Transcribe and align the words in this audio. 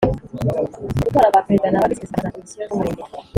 Gutora 0.99 1.33
ba 1.33 1.45
Perezida 1.45 1.69
na 1.71 1.81
ba 1.81 1.89
Visi 1.89 1.97
Perezida 1.97 2.17
ba 2.17 2.23
za 2.25 2.33
Komisiyo 2.33 2.63
z 2.67 2.71
Umurenge 2.73 3.03